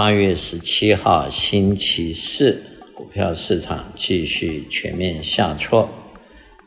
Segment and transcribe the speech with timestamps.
[0.00, 2.62] 八月十七号星期四，
[2.94, 5.90] 股票市场继续全面下挫，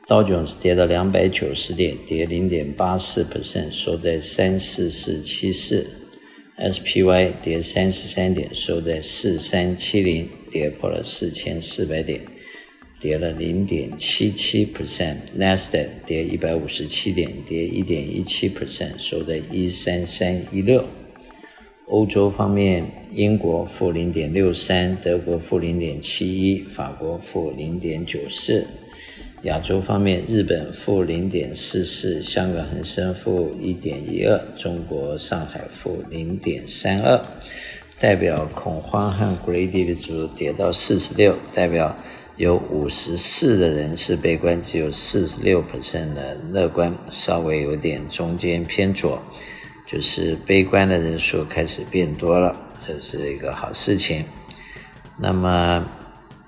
[0.05, 5.87] 道琼斯跌了两百九十点，跌零点八四 percent，收在三四四七四
[6.57, 12.19] ；SPY 跌三十三点，收在四三七零，跌破了四千四百点，
[12.99, 20.85] 跌了零点七七 percent；Nasdaq 跌一百五十七点，跌一点一七 percent，收在一三三一六。
[21.91, 28.65] 欧洲方面，英国负零点六三，德国负零点七一，法国负零点九四。
[29.41, 37.21] 亚洲方面，日本负零点四四，香港恒生负一点一二，中国上海负零点三二。
[37.99, 41.93] 代表恐慌和 greedy 的指数跌到四十六，代表
[42.37, 49.21] 有五十四的人是悲观，只有四十六 percent 的乐观，稍微有点中间偏左。
[49.91, 54.23] 就是悲观的人数开始变多了，这是一个好事情。
[55.17, 55.85] 那么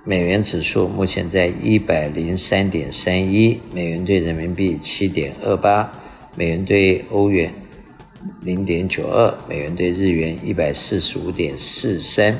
[0.05, 5.91] 美元指数目前在一百零三点三一，美元兑人民币七点二八，
[6.37, 7.53] 美元兑欧元
[8.39, 12.39] 零点九二，美元兑日元一百四十五点四三。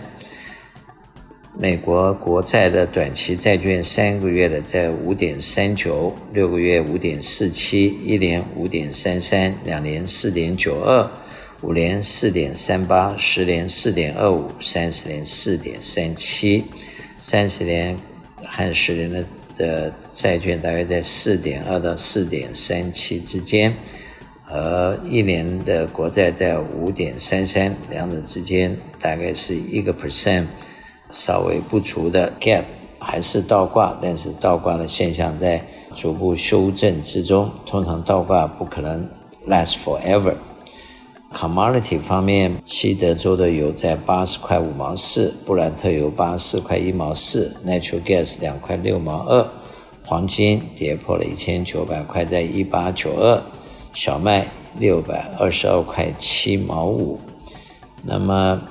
[1.56, 11.08] 美国国债的短期债券，三个月的在五点三九，六个月五点四七，一年五点三三，两年四点九二，
[11.62, 16.66] 五年四点三八，十年四点二五，三十年四点三七，
[17.20, 17.96] 三十年
[18.44, 23.72] 和十年的的债券大约在四点二到四点三七之间，
[24.50, 30.46] 而一年的国债在五点三三，两者之间大概是一个 percent。
[31.14, 32.64] 稍微不足的 gap
[33.00, 37.52] 还是倒挂，但是倒挂的现象在逐步修正之中。
[37.68, 39.08] 通常倒挂不可能
[39.48, 40.34] last forever。
[41.32, 49.48] Commodity 方面，西德州的油在八十块五毛四，布兰特油八十四块一毛四，Natural Gas 两块六毛二，
[50.06, 53.42] 黄金跌破了一千九百块，在一八九二，
[53.94, 54.48] 小麦
[54.78, 57.20] 六百二十二块七毛五。
[58.04, 58.62] 那么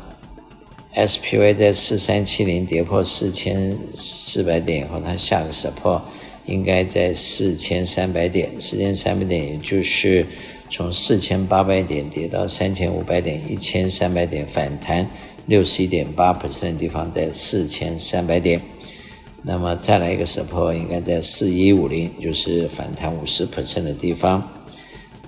[0.94, 6.02] SPY 在四三七零跌破四千四百点以后，它下个 support
[6.44, 10.26] 应该在四千三百点，四千三百点也就是
[10.68, 15.08] 从四千八百点跌到三千五百点，一千三百点反弹
[15.46, 18.60] 六十一点八 percent 的地方在四千三百点，
[19.42, 24.46] 那么再来一个 support 应该在四一五零，就是反弹五十 percent 的地方。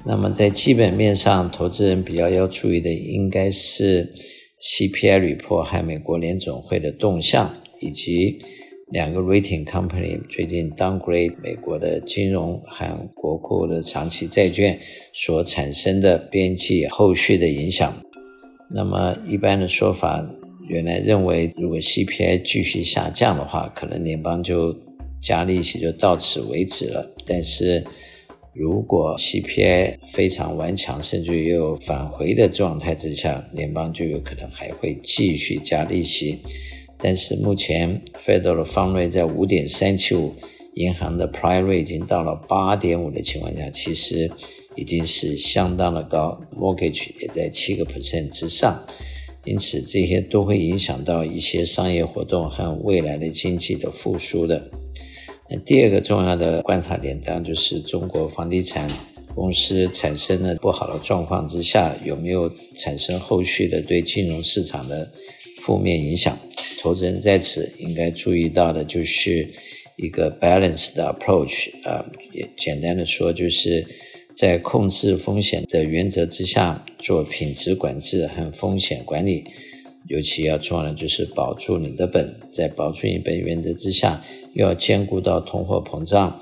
[0.04, 4.12] 那么在基本面上，投资人比较要注意的应该是。
[4.60, 8.38] CPI report 和美国联总会的动向，以及
[8.90, 14.78] 两个 rating company 最近 downgrade 美国的金融和国库的长期债券
[15.12, 17.92] 所产生的边际后续的影响。
[18.70, 20.24] 那么一般的说法，
[20.68, 24.74] 原来认为如果 CPI 继续下降的话，可能联邦就
[25.20, 27.14] 加利息就到此为止了。
[27.26, 27.84] 但是
[28.54, 36.38] 如果 CPI 非常顽强，甚至又有返回的状态之下，联邦就有可能还会继续加利息。
[36.98, 40.32] 但是目前 Federal 的 Fund Rate 在五点三七五，
[40.74, 44.30] 银行的 Prime Rate 已经到了八点五的情况下，其实
[44.76, 48.80] 已经是相当的高，Mortgage 也在七个 percent 之上。
[49.44, 54.70] 因此，这些都会影响到一些商业活动和未来的经济的复苏的。
[55.64, 58.88] 第二个重要的观察点，当然就是中国房地产
[59.34, 65.10] 公司产生了不好的状况之下，有没有产生后续的对金融市场的
[65.58, 66.38] 负面影响？
[66.80, 69.48] 投资人在此应该注意到的就是
[69.96, 73.86] 一个 balanced approach 啊，也简单的说，就是
[74.36, 79.44] 在控制风险的原则之下做品质管制和风险管理，
[80.08, 84.22] 尤其要重要的就是保住你的本，在保住你本原则之下。
[84.52, 86.40] 又要兼顾到通货膨胀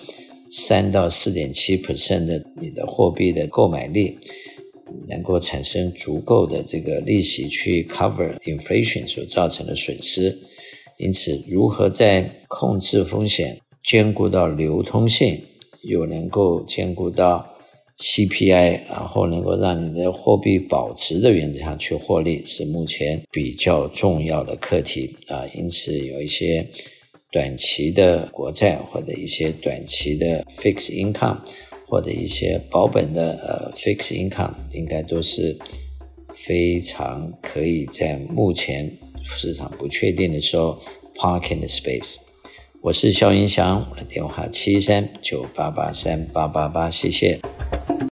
[0.50, 4.18] 三到四点七 percent 的你的货币的购买力，
[5.08, 10.38] 能够产生足够的这个利息去 cover inflation 所造成的损失。
[10.98, 15.40] 因此，如何在控制风险、兼顾到流通性，
[15.82, 17.51] 又能够兼顾到
[18.02, 25.46] CPI，然后能够让你的货币保值的原则上去获利，是目前比较重要的课题啊。
[25.54, 26.66] 因此，有一些。
[27.32, 31.38] 短期的国债或者一些短期的 fixed income，
[31.86, 35.58] 或者一些保本的呃 fixed income，应该都是
[36.28, 40.78] 非常可以在目前市场不确定的时候
[41.14, 42.16] park in the space。
[42.82, 47.40] 我是肖云祥，我的电话七三九八八三八八八，谢谢。